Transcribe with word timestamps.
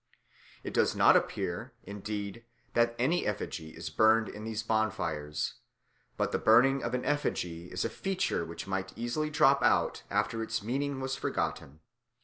It 0.63 0.73
does 0.73 0.95
not 0.95 1.15
appear, 1.15 1.73
indeed, 1.83 2.43
that 2.73 2.95
any 2.97 3.27
effigy 3.27 3.69
is 3.75 3.91
burned 3.91 4.29
in 4.29 4.45
these 4.45 4.63
bonfires; 4.63 5.59
but 6.17 6.31
the 6.31 6.39
burning 6.39 6.81
of 6.81 6.95
an 6.95 7.05
effigy 7.05 7.67
is 7.71 7.85
a 7.85 7.89
feature 7.91 8.43
which 8.43 8.65
might 8.65 8.97
easily 8.97 9.29
drop 9.29 9.61
out 9.61 10.01
after 10.09 10.41
its 10.41 10.63
meaning 10.63 11.01
was 11.01 11.15
forgotten. 11.15 11.81